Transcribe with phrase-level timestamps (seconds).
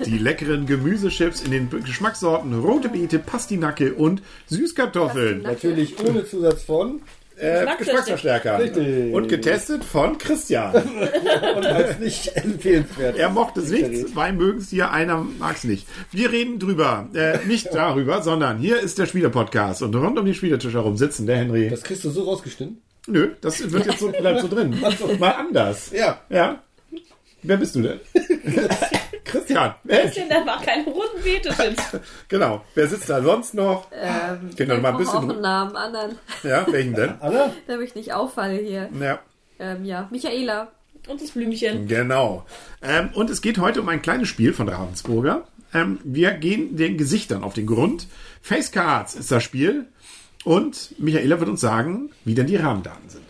[0.06, 5.42] Die leckeren Gemüsechips in den Geschmackssorten rote Beete, Pastinacke und Süßkartoffeln.
[5.42, 7.02] Natürlich ohne Zusatz von
[7.36, 8.58] äh, Geschmacksverstärker.
[8.58, 9.12] Richtig.
[9.12, 10.74] Und getestet von Christian.
[11.56, 13.16] und als nicht empfehlenswert.
[13.16, 15.86] Er mochte es nicht, zwei mögen es hier, einer mag es nicht.
[16.10, 20.34] Wir reden drüber, äh, nicht darüber, sondern hier ist der Spieler-Podcast und rund um den
[20.34, 21.68] Spieletisch herum sitzen der Henry.
[21.68, 22.80] Das kriegst du so rausgeschnitten?
[23.06, 24.80] Nö, das wird jetzt so, bleibt so drin.
[25.18, 25.90] Mal anders.
[25.92, 26.20] Ja.
[26.30, 26.62] Ja.
[27.42, 28.00] Wer bist du denn?
[29.38, 29.74] Christian.
[29.86, 31.82] Christian, da war keine runden Beete-Chips.
[32.28, 32.64] Genau.
[32.74, 33.88] Wer sitzt da sonst noch?
[33.92, 37.14] Ähm, Genau, ich mal ein bisschen- auch einen Namen, anderen, Ja, welchen denn?
[37.20, 37.52] Anna?
[37.66, 38.88] damit ich nicht auffalle hier.
[39.00, 39.18] Ja,
[39.58, 40.68] Ähm, ja, Michaela.
[41.06, 41.86] Und das Blümchen.
[41.86, 42.46] genau.
[42.82, 45.46] Ähm, und es geht heute um ein kleines Spiel von Ravensburger.
[45.74, 48.06] Ähm, wir gehen den Gesichtern auf den Grund.
[48.40, 49.86] Face Cards ist das Spiel.
[50.44, 53.24] Und Michaela wird uns sagen, wie denn die Rahmendaten sind.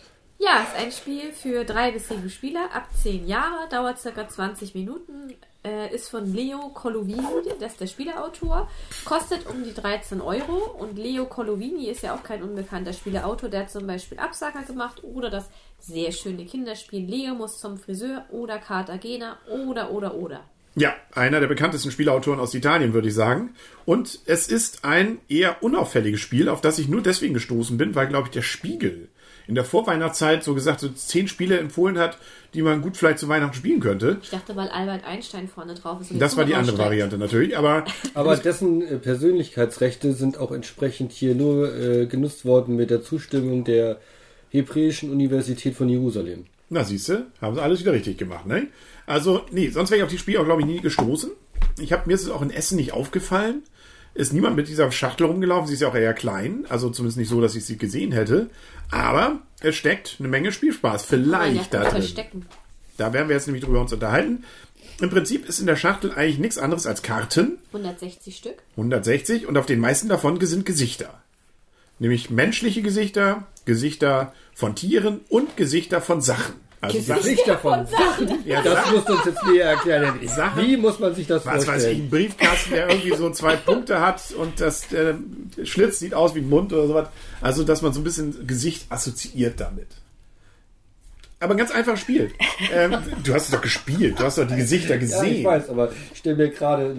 [0.45, 4.75] Ja, ist ein Spiel für drei bis sieben Spieler ab zehn Jahre, dauert circa 20
[4.75, 5.33] Minuten,
[5.65, 7.23] äh, ist von Leo Colovini,
[7.59, 8.69] das ist der Spieleautor,
[9.07, 13.61] kostet um die 13 Euro und Leo Colovini ist ja auch kein unbekannter Spieleautor, der
[13.61, 18.59] hat zum Beispiel Absager gemacht oder das sehr schöne Kinderspiel Leo muss zum Friseur oder
[18.59, 20.41] Cartagena oder oder oder.
[20.77, 23.55] Ja, einer der bekanntesten Spielautoren aus Italien, würde ich sagen.
[23.85, 28.09] Und es ist ein eher unauffälliges Spiel, auf das ich nur deswegen gestoßen bin, weil,
[28.09, 29.09] glaube ich, der Spiegel
[29.47, 32.19] in der Vorweihnachtszeit so gesagt so zehn Spiele empfohlen hat,
[32.55, 34.19] die man gut vielleicht zu Weihnachten spielen könnte.
[34.23, 36.13] Ich dachte, weil Albert Einstein vorne drauf ist.
[36.13, 36.91] und Das war die andere rausstreckt.
[36.91, 37.85] Variante natürlich, aber
[38.15, 43.65] Aber dessen äh, Persönlichkeitsrechte sind auch entsprechend hier nur äh, genutzt worden mit der Zustimmung
[43.65, 43.99] der
[44.51, 46.47] Hebräischen Universität von Jerusalem.
[46.71, 48.69] na siehste, haben sie alles wieder richtig gemacht, ne?
[49.07, 51.31] Also, nee, sonst wäre ich auf die Spiel auch, glaube ich, nie gestoßen.
[51.79, 53.63] Ich habe mir ist es auch in Essen nicht aufgefallen.
[54.15, 55.67] Ist niemand mit dieser Schachtel rumgelaufen.
[55.67, 58.49] Sie ist ja auch eher klein, also zumindest nicht so, dass ich sie gesehen hätte.
[58.91, 62.47] Aber es steckt eine Menge Spielspaß vielleicht da drin.
[62.97, 64.45] Da werden wir jetzt nämlich drüber uns unterhalten.
[65.01, 68.63] Im Prinzip ist in der Schachtel eigentlich nichts anderes als Karten, 160 Stück.
[68.77, 71.21] 160, und auf den meisten davon sind Gesichter.
[71.99, 76.55] Nämlich menschliche Gesichter, Gesichter von Tieren und Gesichter von Sachen.
[76.87, 77.87] Also Gesichter von
[78.45, 78.95] Ja, Das Sachen.
[78.95, 80.21] musst du uns jetzt näher erklären.
[80.29, 80.63] Sachen?
[80.67, 82.01] Wie muss man sich das was weiß ich, vorstellen?
[82.03, 85.15] ein Briefkasten, der irgendwie so zwei Punkte hat und das äh,
[85.65, 87.09] Schlitz sieht aus wie ein Mund oder sowas.
[87.41, 89.89] Also, dass man so ein bisschen Gesicht assoziiert damit.
[91.41, 92.31] Aber ein ganz einfaches Spiel.
[92.73, 95.35] Ähm, du hast es doch gespielt, du hast doch die Gesichter Ja, gesehen.
[95.41, 96.95] ich weiß, aber ich stelle mir gerade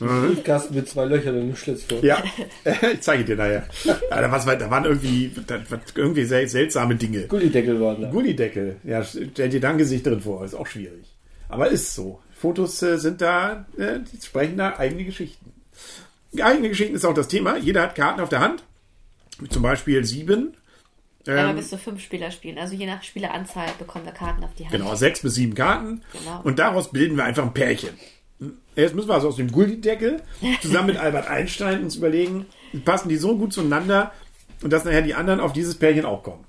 [0.00, 2.02] einen Briefkasten mit zwei Löchern und einem Schlitz vor.
[2.02, 2.22] Ja,
[2.92, 3.68] ich zeige dir nachher.
[3.84, 5.60] Ja, da, war's, da waren irgendwie, da,
[5.94, 7.26] irgendwie sel seltsame Dinge.
[7.26, 8.10] Gullideckel waren da.
[8.10, 11.06] Gullideckel, ja, stell dir da ein Gesicht drin vor, ist auch schwierig.
[11.48, 12.20] Aber ist so.
[12.32, 15.52] Fotos äh, sind da, äh, die sprechen da eigene Geschichten.
[16.40, 17.56] Eigene Geschichten ist auch das Thema.
[17.58, 18.64] Jeder hat Karten auf der Hand.
[19.50, 20.54] Zum Beispiel sieben.
[21.26, 22.58] Aber Ähm, bis zu fünf Spieler spielen.
[22.58, 24.72] Also je nach Spieleranzahl bekommen wir Karten auf die Hand.
[24.72, 26.02] Genau, sechs bis sieben Karten.
[26.12, 26.40] Genau.
[26.42, 27.90] Und daraus bilden wir einfach ein Pärchen.
[28.74, 30.22] Jetzt müssen wir also aus dem Gullideckel
[30.62, 32.46] zusammen mit Albert Einstein uns überlegen,
[32.84, 34.12] passen die so gut zueinander
[34.62, 36.44] und dass nachher die anderen auf dieses Pärchen auch kommen.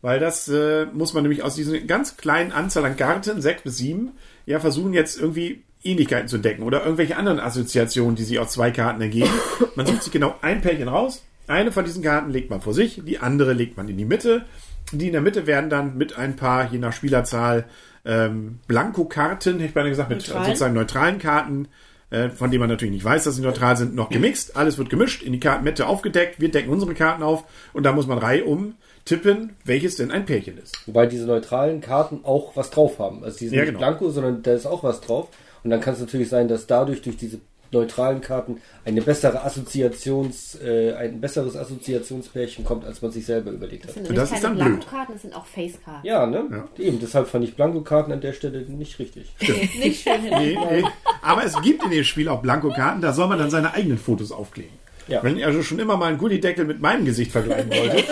[0.00, 3.78] Weil das äh, muss man nämlich aus dieser ganz kleinen Anzahl an Karten, sechs bis
[3.78, 4.12] sieben,
[4.46, 8.70] ja versuchen jetzt irgendwie Ähnlichkeiten zu entdecken oder irgendwelche anderen Assoziationen, die sich aus zwei
[8.70, 9.30] Karten ergeben.
[9.76, 11.22] Man sucht sich genau ein Pärchen raus.
[11.46, 14.44] Eine von diesen Karten legt man vor sich, die andere legt man in die Mitte.
[14.92, 17.64] Die in der Mitte werden dann mit ein paar, je nach Spielerzahl,
[18.04, 20.44] ähm, Blankokarten, hätte ich beinahe gesagt, mit Neutralen.
[20.46, 21.68] sozusagen neutralen Karten,
[22.10, 24.56] äh, von denen man natürlich nicht weiß, dass sie neutral sind, noch gemixt.
[24.56, 26.38] Alles wird gemischt, in die Kartenmitte aufgedeckt.
[26.40, 28.74] Wir decken unsere Karten auf und da muss man reihum
[29.06, 30.86] tippen, welches denn ein Pärchen ist.
[30.86, 33.24] Wobei diese neutralen Karten auch was drauf haben.
[33.24, 33.78] Also die sind Ja, nicht genau.
[33.80, 35.28] blanko, sondern da ist auch was drauf.
[35.62, 37.40] Und dann kann es natürlich sein, dass dadurch durch diese
[37.74, 43.84] neutralen Karten eine bessere Assoziations, äh, ein besseres Assoziationspärchen kommt, als man sich selber überlegt
[43.84, 43.90] hat.
[43.90, 44.80] Das sind Und das nämlich ist dann keine blöd.
[44.80, 46.06] Blankokarten, das sind auch Face-Karten.
[46.06, 46.64] Ja, ne?
[46.78, 49.34] Eben, deshalb fand ich Blankokarten an der Stelle nicht richtig.
[49.78, 50.32] Nicht schön hin.
[50.38, 50.84] Nee, nee.
[51.22, 54.32] Aber es gibt in dem Spiel auch Blankokarten, da soll man dann seine eigenen Fotos
[54.32, 54.83] aufkleben.
[55.08, 55.22] Ja.
[55.22, 58.06] Wenn ihr also schon immer mal einen Gullideckel mit meinem Gesicht vergleichen wolltet,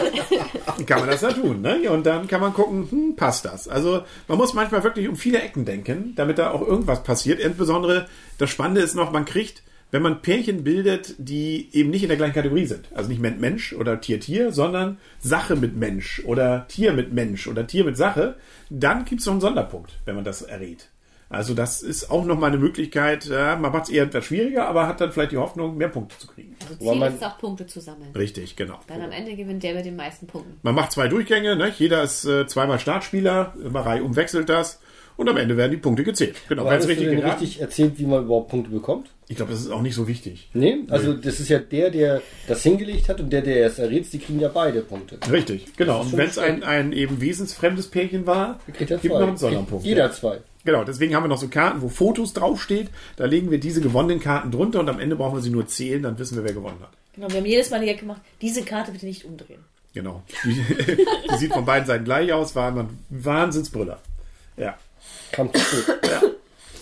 [0.67, 1.62] dann kann man das ja tun.
[1.62, 1.91] Ne?
[1.91, 3.69] Und dann kann man gucken, hm, passt das?
[3.69, 7.41] Also man muss manchmal wirklich um viele Ecken denken, damit da auch irgendwas passiert.
[7.41, 8.06] Insbesondere
[8.39, 12.17] das Spannende ist noch, man kriegt, wenn man Pärchen bildet, die eben nicht in der
[12.17, 12.89] gleichen Kategorie sind.
[12.94, 17.85] Also nicht Mensch oder Tier-Tier, sondern Sache mit Mensch oder Tier mit Mensch oder Tier
[17.85, 18.37] mit Sache,
[18.71, 20.89] dann gibt es noch einen Sonderpunkt, wenn man das errät.
[21.32, 24.87] Also das ist auch nochmal eine Möglichkeit, ja, man macht es eher etwas schwieriger, aber
[24.87, 26.55] hat dann vielleicht die Hoffnung, mehr Punkte zu kriegen.
[26.69, 28.11] Also Ziel man- ist auch Punkte zu sammeln.
[28.14, 28.79] Richtig, genau.
[28.87, 30.58] Dann am Ende gewinnt der mit den meisten Punkten.
[30.62, 31.73] Man macht zwei Durchgänge, ne?
[31.79, 34.81] jeder ist äh, zweimal Startspieler, immer reihum wechselt das.
[35.17, 36.37] und am Ende werden die Punkte gezählt.
[36.49, 37.40] Genau, Aber wenn es hast du richtig denn geraten.
[37.40, 39.08] richtig erzählt, wie man überhaupt Punkte bekommt?
[39.29, 40.50] Ich glaube, das ist auch nicht so wichtig.
[40.52, 44.12] Nee, also das ist ja der, der das hingelegt hat und der, der es errät,
[44.12, 45.19] die kriegen ja beide Punkte.
[45.31, 46.02] Richtig, genau.
[46.02, 49.20] Und wenn es ein, ein eben wesensfremdes Pärchen war, kriegt ja gibt zwei.
[49.20, 49.84] noch einen Sonderpunkt.
[49.87, 50.38] Jeder zwei.
[50.64, 52.88] Genau, deswegen haben wir noch so Karten, wo Fotos draufsteht.
[53.17, 56.03] Da legen wir diese gewonnenen Karten drunter und am Ende brauchen wir sie nur zählen,
[56.03, 56.91] dann wissen wir, wer gewonnen hat.
[57.14, 59.64] Genau, wir haben jedes Mal die gemacht, diese Karte bitte nicht umdrehen.
[59.93, 60.23] Genau.
[60.44, 60.55] Die,
[61.31, 64.00] die sieht von beiden Seiten gleich aus, war ein Wahnsinnsbrüller.
[64.56, 64.79] Ja.
[65.32, 66.00] Kam zurück.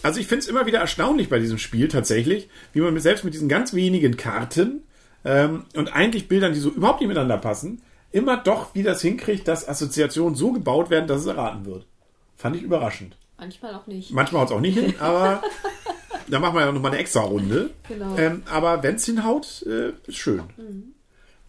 [0.03, 3.25] Also ich finde es immer wieder erstaunlich bei diesem Spiel tatsächlich, wie man mit, selbst
[3.25, 4.83] mit diesen ganz wenigen Karten
[5.25, 9.47] ähm, und eigentlich Bildern, die so überhaupt nicht miteinander passen, immer doch wie das hinkriegt,
[9.47, 11.87] dass Assoziationen so gebaut werden, dass es erraten wird.
[12.37, 13.17] Fand ich überraschend.
[13.41, 14.11] Manchmal auch nicht.
[14.13, 15.43] Manchmal haut es auch nicht hin, aber
[16.29, 17.71] da machen wir ja nochmal eine extra Runde.
[17.89, 18.17] Genau.
[18.17, 20.43] Ähm, aber wenn es hinhaut, äh, ist schön.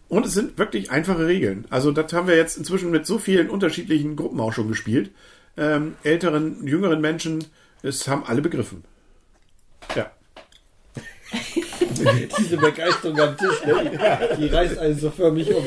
[0.08, 1.66] Und es sind wirklich einfache Regeln.
[1.70, 5.10] Also das haben wir jetzt inzwischen mit so vielen unterschiedlichen Gruppen auch schon gespielt.
[5.56, 7.44] Ähm, älteren, jüngeren Menschen,
[7.82, 8.84] es haben alle begriffen.
[9.94, 10.10] Ja.
[12.38, 14.36] Diese Begeisterung am Tisch, ne?
[14.38, 15.64] die reißt einen so förmlich um.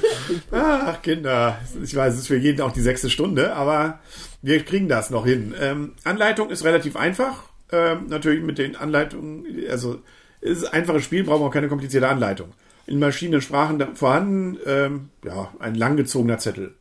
[0.52, 1.58] Ach, Kinder.
[1.82, 4.00] Ich weiß, es ist für jeden auch die sechste Stunde, aber
[4.42, 5.54] wir kriegen das noch hin.
[5.60, 7.44] Ähm, Anleitung ist relativ einfach.
[7.70, 10.02] Ähm, natürlich mit den Anleitungen, also
[10.40, 12.52] es ist ein einfaches Spiel, brauchen wir auch keine komplizierte Anleitung.
[12.86, 16.74] In verschiedenen Sprachen vorhanden, ähm, ja, ein langgezogener Zettel,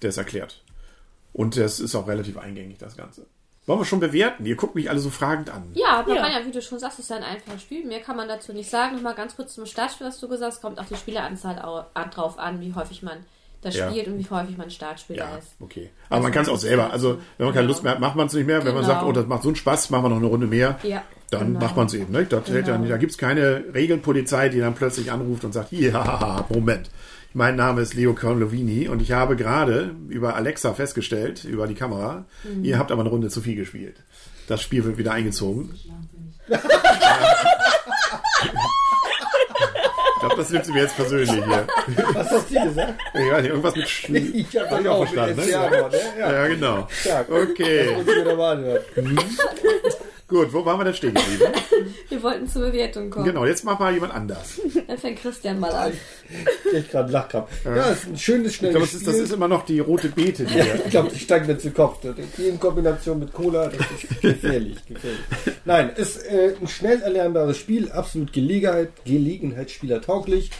[0.00, 0.62] der es erklärt.
[1.32, 3.26] Und das ist auch relativ eingängig, das Ganze.
[3.68, 4.44] Wollen wir schon bewerten?
[4.46, 5.62] Ihr guckt mich alle so fragend an.
[5.74, 6.26] Ja, aber Ja.
[6.26, 6.44] ja.
[6.46, 7.84] wie du schon sagst, ist ein einfaches Spiel.
[7.86, 8.96] Mehr kann man dazu nicht sagen.
[8.96, 10.62] Nochmal ganz kurz zum Startspiel, was du gesagt hast.
[10.62, 13.18] Kommt auch die Spieleranzahl au- an- drauf an, wie häufig man
[13.60, 13.88] das Ja.
[13.90, 15.48] spielt und wie häufig man Startspieler Ja, ist.
[15.60, 15.90] okay.
[16.08, 16.90] Aber man kann es auch selber.
[16.92, 17.72] Also, wenn man keine Genau.
[17.74, 18.58] Lust mehr hat, macht man es nicht mehr.
[18.64, 18.94] Wenn man Genau.
[18.94, 20.78] sagt, oh, das macht so einen Spaß, machen wir noch eine Runde mehr.
[20.82, 21.60] Ja, Dann genau.
[21.60, 22.12] macht man es eben.
[22.12, 22.24] Ne?
[22.24, 22.88] Das hält ja, Genau.
[22.88, 26.90] da gibt es keine Regelpolizei, die dann plötzlich anruft und sagt, ja, Moment.
[27.34, 32.24] Mein Name ist Leo Corlovini und ich habe gerade über Alexa festgestellt, über die Kamera,
[32.44, 32.64] Mhm.
[32.64, 33.96] ihr habt aber eine Runde zu viel gespielt.
[34.46, 35.74] Das Spiel wird wieder eingezogen.
[36.48, 36.58] ich
[40.20, 41.66] glaube, das nimmt sie mir jetzt persönlich hier.
[42.14, 42.94] Was hast du gesagt?
[43.14, 45.50] Ich weiß nicht, irgendwas mit Sch Ich hab ich auch verstanden, ne?
[45.50, 45.70] Ja,
[46.18, 46.32] ja.
[46.32, 46.88] Ja, genau.
[46.90, 47.30] Stark.
[47.30, 48.80] Okay, Das ich mir mal.
[50.28, 50.52] Gut.
[50.52, 51.52] Wo waren wir denn stehen geblieben?
[52.08, 53.24] Wir wollten zur Bewertung kommen.
[53.24, 54.60] Genau, jetzt macht mal jemand anders.
[54.86, 55.92] Dann fängt Christian mal an.
[56.72, 57.50] Ich gerade Lachkrampf.
[57.64, 60.08] Ja, ist ein schönes, Ich schnelles glaube, das ist, das ist immer noch die rote
[60.08, 62.00] Beete, die Ja, wir ich glaube, die steigen mir zu Kopf.
[62.36, 65.20] Die in Kombination mit Cola, das ist gefährlich, gefährlich.
[65.64, 70.50] Nein, ist äh, ein schnell erlernbares Spiel, absolut Gelegenheit, Gelegenheitsspieler tauglich.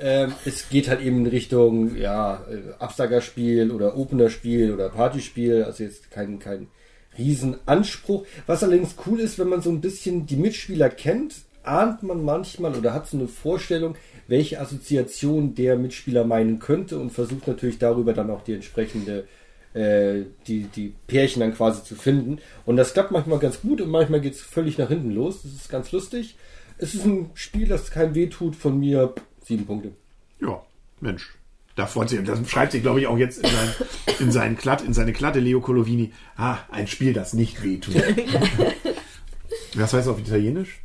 [0.00, 5.82] Ähm, es geht halt eben in Richtung ja, äh, Absagerspiel oder Opener-Spiel oder Partyspiel, also
[5.82, 6.68] jetzt kein, kein
[7.18, 8.24] Riesenanspruch.
[8.46, 12.74] Was allerdings cool ist, wenn man so ein bisschen die Mitspieler kennt, ahnt man manchmal
[12.74, 18.12] oder hat so eine Vorstellung, welche Assoziation der Mitspieler meinen könnte und versucht natürlich darüber
[18.12, 19.26] dann auch die entsprechende
[19.74, 22.38] äh, die, die Pärchen dann quasi zu finden.
[22.64, 25.42] Und das klappt manchmal ganz gut und manchmal geht es völlig nach hinten los.
[25.42, 26.36] Das ist ganz lustig.
[26.78, 28.56] Es ist ein Spiel, das kein weh tut.
[28.56, 29.92] Von mir sieben Punkte.
[30.40, 30.62] Ja,
[31.00, 31.34] Mensch.
[31.78, 33.74] Da freut sich, das schreibt sich, glaube ich, auch jetzt in, sein,
[34.18, 36.12] in, seinen Klatt, in seine Klatte Leo Colovini.
[36.36, 37.94] Ah, ein Spiel, das nicht wehtut.
[39.74, 40.80] Was heißt das auf Italienisch?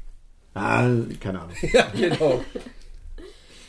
[0.53, 0.87] Ah,
[1.19, 1.55] keine Ahnung.
[1.73, 2.43] Ja, genau.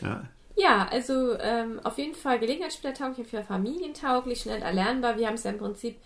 [0.02, 0.28] Ja.
[0.54, 5.16] Ja, also ähm, auf jeden Fall Gelegenheitsspielertauglich, für familientauglich, schnell erlernbar.
[5.16, 5.96] Wir haben es ja im Prinzip,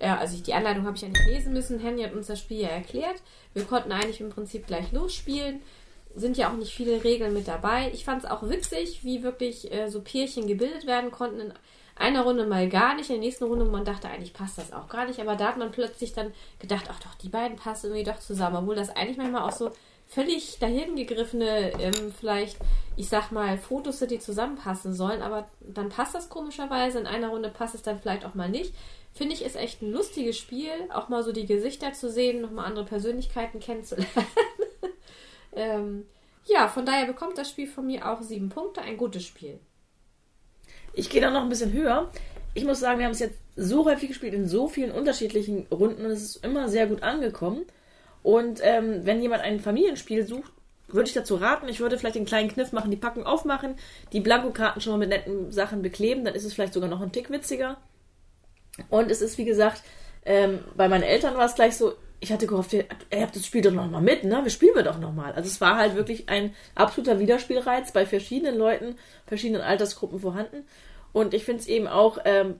[0.00, 1.78] äh, also ich, die Anleitung habe ich ja nicht lesen müssen.
[1.78, 3.22] Henny hat uns das Spiel ja erklärt.
[3.52, 5.60] Wir konnten eigentlich im Prinzip gleich losspielen.
[6.14, 7.90] Sind ja auch nicht viele Regeln mit dabei.
[7.92, 11.40] Ich fand es auch witzig, wie wirklich äh, so Pärchen gebildet werden konnten.
[11.40, 11.52] In
[11.96, 14.88] einer Runde mal gar nicht, in der nächsten Runde, man dachte eigentlich passt das auch
[14.88, 18.10] gar nicht, aber da hat man plötzlich dann gedacht, ach doch, die beiden passen irgendwie
[18.10, 19.70] doch zusammen, obwohl das eigentlich manchmal auch so
[20.06, 22.56] völlig dahin gegriffene, ähm, vielleicht,
[22.96, 27.28] ich sag mal, Fotos sind, die zusammenpassen sollen, aber dann passt das komischerweise, in einer
[27.28, 28.74] Runde passt es dann vielleicht auch mal nicht.
[29.12, 32.66] Finde ich, ist echt ein lustiges Spiel, auch mal so die Gesichter zu sehen, nochmal
[32.66, 34.10] andere Persönlichkeiten kennenzulernen.
[35.56, 36.06] Ähm,
[36.46, 39.58] ja, von daher bekommt das Spiel von mir auch sieben Punkte, ein gutes Spiel.
[40.92, 42.10] Ich gehe da noch ein bisschen höher.
[42.54, 46.04] Ich muss sagen, wir haben es jetzt so häufig gespielt in so vielen unterschiedlichen Runden
[46.04, 47.64] und es ist immer sehr gut angekommen.
[48.22, 50.52] Und ähm, wenn jemand ein Familienspiel sucht,
[50.88, 53.76] würde ich dazu raten, ich würde vielleicht den kleinen Kniff machen, die Packung aufmachen,
[54.12, 57.12] die Blankokarten schon mal mit netten Sachen bekleben, dann ist es vielleicht sogar noch ein
[57.12, 57.78] Tick witziger.
[58.90, 59.82] Und es ist, wie gesagt,
[60.24, 61.94] ähm, bei meinen Eltern war es gleich so,
[62.24, 64.40] ich hatte gehofft, ihr, habt das Spiel doch noch mal mit, ne?
[64.42, 65.32] Wir spielen wir doch noch mal.
[65.32, 70.64] Also es war halt wirklich ein absoluter Wiederspielreiz bei verschiedenen Leuten, verschiedenen Altersgruppen vorhanden.
[71.12, 72.54] Und ich finde es eben auch, ähm,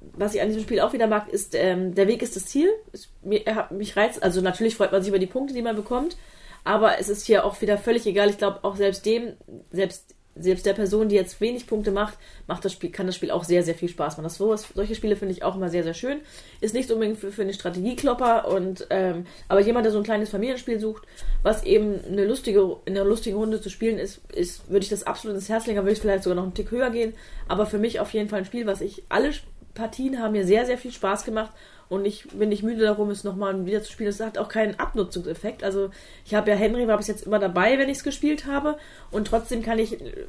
[0.00, 2.70] was ich an diesem Spiel auch wieder mag, ist, ähm, der Weg ist das Ziel.
[2.92, 6.16] Es, mir, mich reizt, also natürlich freut man sich über die Punkte, die man bekommt,
[6.62, 8.30] aber es ist hier auch wieder völlig egal.
[8.30, 9.32] Ich glaube, auch selbst dem,
[9.72, 13.30] selbst selbst der Person, die jetzt wenig Punkte macht, macht das Spiel, kann das Spiel
[13.30, 14.24] auch sehr, sehr viel Spaß machen.
[14.24, 14.36] Das,
[14.74, 16.20] solche Spiele finde ich auch immer sehr, sehr schön.
[16.60, 20.30] Ist nicht unbedingt für, für einen Strategieklopper und ähm, aber jemand, der so ein kleines
[20.30, 21.04] Familienspiel sucht,
[21.42, 25.04] was eben eine lustige, in einer lustigen Runde zu spielen ist, ist, würde ich das
[25.04, 27.14] absolut ins Herz legen, würde ich vielleicht sogar noch einen Tick höher gehen.
[27.48, 29.32] Aber für mich auf jeden Fall ein Spiel, was ich alle
[29.74, 31.52] Partien haben mir sehr, sehr viel Spaß gemacht
[31.88, 34.10] und ich bin nicht müde darum, es nochmal wieder zu spielen.
[34.10, 35.64] Es hat auch keinen Abnutzungseffekt.
[35.64, 35.90] Also
[36.24, 38.76] ich habe ja Henry war bis jetzt immer dabei, wenn ich es gespielt habe
[39.10, 40.26] und trotzdem kann ich äh,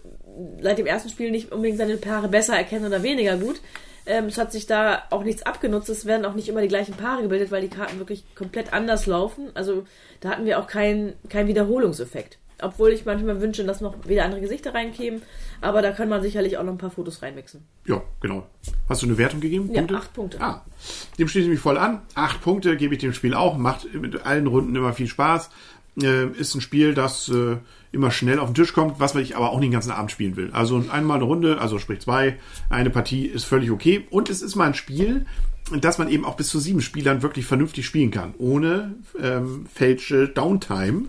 [0.61, 3.59] seit dem ersten Spiel nicht unbedingt seine Paare besser erkennen oder weniger gut.
[4.05, 5.89] Ähm, es hat sich da auch nichts abgenutzt.
[5.89, 9.05] Es werden auch nicht immer die gleichen Paare gebildet, weil die Karten wirklich komplett anders
[9.05, 9.49] laufen.
[9.53, 9.85] Also
[10.21, 12.39] da hatten wir auch keinen keinen Wiederholungseffekt.
[12.61, 15.21] Obwohl ich manchmal wünsche, dass noch wieder andere Gesichter reinkämen.
[15.61, 17.63] Aber da kann man sicherlich auch noch ein paar Fotos reinmixen.
[17.85, 18.47] Ja, genau.
[18.87, 19.69] Hast du eine Wertung gegeben?
[19.73, 20.39] Ja, acht Punkte.
[20.41, 20.65] Ah,
[21.17, 22.01] dem schließe ich mich voll an.
[22.15, 23.57] Acht Punkte gebe ich dem Spiel auch.
[23.57, 25.49] Macht mit allen Runden immer viel Spaß.
[26.01, 27.57] Äh, ist ein Spiel, das äh,
[27.91, 30.35] immer schnell auf den Tisch kommt, was ich aber auch nicht den ganzen Abend spielen
[30.35, 30.51] will.
[30.53, 32.37] Also einmal eine Runde, also sprich zwei,
[32.69, 34.05] eine Partie ist völlig okay.
[34.09, 35.25] Und es ist mal ein Spiel,
[35.77, 40.27] das man eben auch bis zu sieben Spielern wirklich vernünftig spielen kann, ohne ähm, falsche
[40.27, 41.05] Downtime,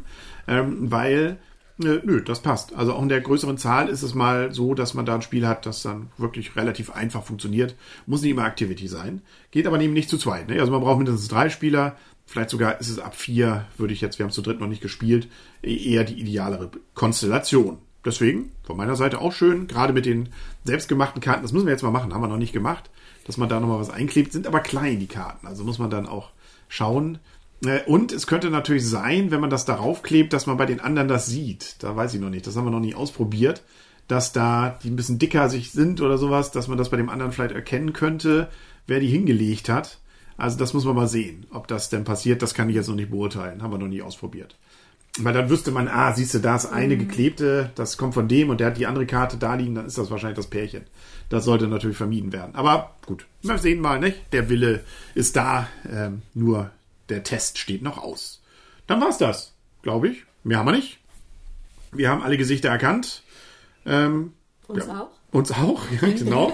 [0.50, 1.38] ähm, weil
[1.82, 2.74] äh, nö, das passt.
[2.74, 5.46] Also auch in der größeren Zahl ist es mal so, dass man da ein Spiel
[5.46, 7.74] hat, das dann wirklich relativ einfach funktioniert.
[8.06, 9.22] Muss nicht immer Activity sein.
[9.50, 10.48] Geht aber eben nicht zu zweit.
[10.48, 10.60] Ne?
[10.60, 11.96] Also man braucht mindestens drei Spieler.
[12.26, 14.68] Vielleicht sogar ist es ab vier, würde ich jetzt, wir haben es zu dritt noch
[14.68, 15.28] nicht gespielt,
[15.62, 17.78] eher die idealere Konstellation.
[18.04, 20.28] Deswegen von meiner Seite auch schön, gerade mit den
[20.64, 21.42] selbstgemachten Karten.
[21.42, 22.88] Das müssen wir jetzt mal machen, haben wir noch nicht gemacht,
[23.26, 24.32] dass man da nochmal was einklebt.
[24.32, 25.46] Sind aber klein, die Karten.
[25.46, 26.30] Also muss man dann auch
[26.68, 27.18] schauen.
[27.64, 30.80] Äh, Und es könnte natürlich sein, wenn man das darauf klebt, dass man bei den
[30.80, 31.76] anderen das sieht.
[31.82, 32.46] Da weiß ich noch nicht.
[32.46, 33.62] Das haben wir noch nie ausprobiert.
[34.08, 37.08] Dass da die ein bisschen dicker sich sind oder sowas, dass man das bei dem
[37.08, 38.48] anderen vielleicht erkennen könnte,
[38.86, 39.98] wer die hingelegt hat.
[40.36, 41.46] Also das muss man mal sehen.
[41.50, 43.62] Ob das denn passiert, das kann ich jetzt noch nicht beurteilen.
[43.62, 44.56] Haben wir noch nie ausprobiert.
[45.18, 48.48] Weil dann wüsste man, ah, siehst du, da ist eine geklebte, das kommt von dem
[48.48, 50.84] und der hat die andere Karte da liegen, dann ist das wahrscheinlich das Pärchen.
[51.28, 52.54] Das sollte natürlich vermieden werden.
[52.54, 54.18] Aber gut, wir sehen mal, nicht?
[54.32, 56.70] Der Wille ist da, ähm, nur
[57.10, 58.40] der Test steht noch aus.
[58.86, 59.52] Dann war's das,
[59.82, 60.24] glaube ich.
[60.44, 60.98] Mehr haben wir nicht.
[61.92, 63.22] Wir haben alle Gesichter erkannt.
[63.84, 64.32] Ähm,
[64.68, 65.00] Uns Ja.
[65.02, 65.10] auch.
[65.34, 66.52] uns auch, ja, genau.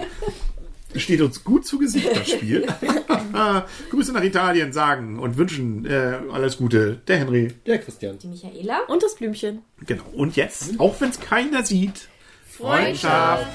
[0.95, 2.67] Steht uns gut zu Gesicht, das Spiel.
[3.91, 7.01] Grüße nach Italien sagen und wünschen äh, alles Gute.
[7.07, 7.53] Der Henry.
[7.67, 8.19] Der Christian.
[8.19, 8.81] Die Michaela.
[8.89, 9.63] Und das Blümchen.
[9.87, 10.05] Genau.
[10.15, 12.09] Und jetzt, auch wenn es keiner sieht,
[12.49, 13.47] Freundschaft.